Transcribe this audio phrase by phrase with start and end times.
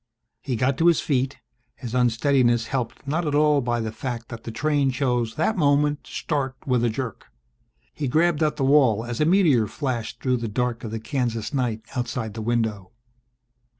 [0.41, 1.37] He got to his feet,
[1.75, 6.05] his unsteadiness helped not at all by the fact that the train chose that moment
[6.05, 7.27] to start with a jerk.
[7.93, 11.53] He grabbed at the wall as a meteor flashed through the dark of the Kansas
[11.53, 12.89] night outside the window.